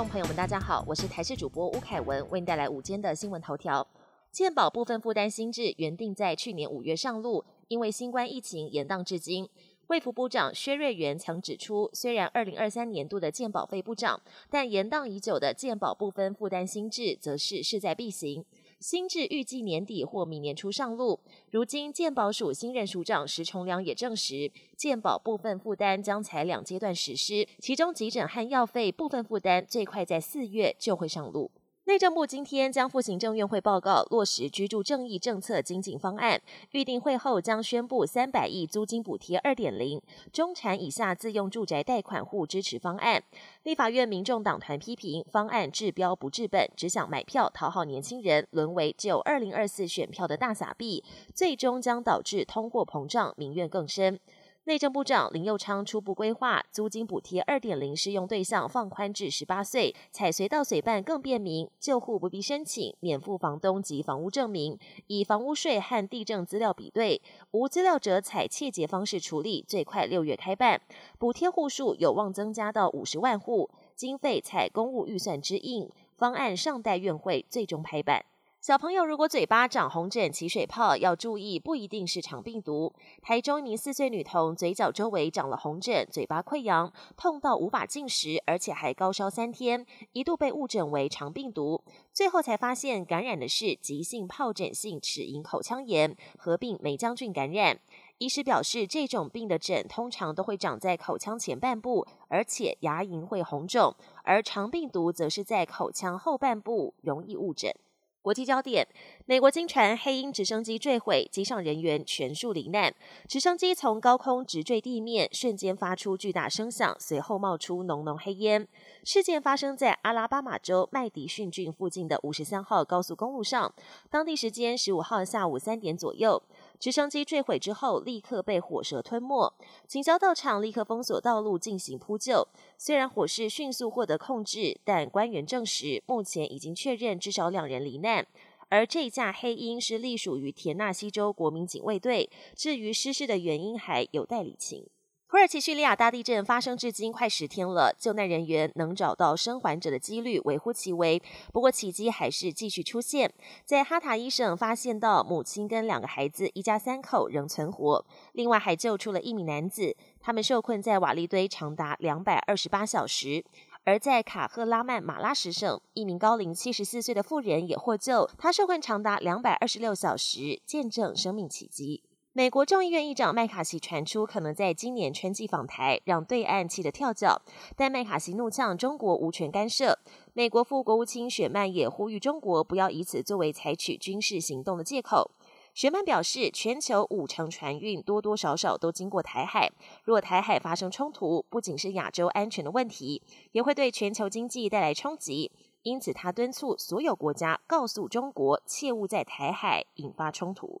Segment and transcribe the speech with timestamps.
[0.00, 3.86] 众朋友们大家好，我是台视主播吴凯文，为您带来午间的新闻头条。
[4.32, 9.46] 健保部分负担新制原定在去年五月上路，因为新冠疫情延宕至今。
[9.88, 14.18] 卫福部长薛瑞元曾指出，虽然二零二三年度的健保费不涨，
[14.48, 18.42] 但延宕已久的健保部分负担新制则是势在必行。
[18.80, 21.20] 新制预计年底或明年初上路。
[21.50, 31.50] 如今健保署新任署长石崇良也证实，健保部分负担将采两阶段实施，其中急诊和药费部分负担最快在四月就会上路。
[31.90, 36.40] 内政部今天将赴行政院会报告落实居住正义政策精进方案，
[36.70, 40.00] 预定会后将宣布三百亿租金补贴二点零
[40.32, 43.20] 中产以下自用住宅贷款户支持方案。
[43.64, 51.02] 立法院民众党团批评方案治标不治本，只想买票讨好年轻人，沦为只有二零二四选票的大撒币，
[51.34, 54.20] 最终将导致通货膨胀，民怨更深。
[54.64, 70.82] 内政部长林佑昌初步规划租金补贴二点零适用对象放宽至十八岁，采随到随办更便民，旧户不必申请，免付房东及房屋证明，以房屋税和地政资料比对，无资料者采切结方式处理，最快六月开办，
[71.18, 78.26] 补贴户数有望增加到五十万户，经费采公务预算之应，方案尚待院会最终拍板。
[78.60, 82.92] 小朋友如果嘴巴长红疹、起水泡，要注意，不一定是肠病毒。
[83.22, 97.80] 台中一名四岁女童嘴角周围长了红疹，嘴巴溃疡，痛到无法进食，而且还高烧三天，一度被误诊为肠病毒，最后才发现感染的是急性疱疹性齿龈口腔炎，合并霉浆菌感染。
[98.18, 107.74] 医师表示，这种病的疹通常都会长在口腔前半部，而且牙龈会红肿，而肠病毒则是在口腔后半部，容易误诊。
[108.22, 108.86] 国际焦点：
[109.24, 112.94] 美国经传黑鹰直升机坠毁，机上人员全数罹难。
[113.26, 118.68] 直升机从高空直坠地面，瞬间发出巨大声响，随后冒出浓浓黑烟。
[119.04, 123.72] 事件发生在阿拉巴马州麦迪逊郡附近的五十三号高速公路上，
[124.10, 126.42] 当地时间十五号下午三点左右。
[126.80, 129.52] 直升机坠毁之后，立刻被火舌吞没。
[129.86, 132.48] 警消到场，立刻封锁道路进行扑救。
[132.78, 138.26] 虽然火势迅速获得控制，但官员证实，目前已经确认至少两人罹难。
[138.70, 142.30] 而这架黑鹰是隶属于田纳西州国民警卫队。
[142.54, 144.86] 至于失事的原因，还有待理清。
[145.30, 151.22] 土耳其叙利亚大地震发生至今快十天了，救难人员能找到生还者的几率微乎其微。
[151.52, 153.32] 不过奇迹还是继续出现，
[153.64, 158.04] 在哈塔伊省发现到母亲跟两个孩子，一家三口仍存活。
[158.32, 163.44] 另外还救出了一名男子，他们受困在瓦砾堆长达两百二十八小时。
[163.84, 172.02] 而在卡赫拉曼马拉什省，一名高龄七十四岁的妇人也获救，她受困长达两百二十六小时，见证生命奇迹。
[172.32, 177.42] 美国众议院议长麦卡锡传出可能在今年春季访台，让对岸气得跳脚。
[177.74, 179.98] 但麦卡锡怒呛中国无权干涉。
[180.32, 185.32] 美国副国务卿雪曼也呼吁中国不要以此作为采取军事行动的借口。
[185.74, 189.68] 雪曼表示，全球五成船运多多少少都经过台海，
[190.04, 193.20] 若台海发生冲突，不仅是亚洲安全的问题，
[193.50, 195.50] 也会对全球经济带来冲击。
[195.82, 200.80] 因此，他敦促所有国家告诉中国，切勿在台海引发冲突。